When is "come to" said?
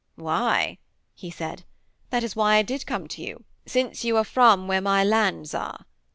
2.87-3.21